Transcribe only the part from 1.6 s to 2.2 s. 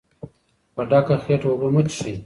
مه څښئ.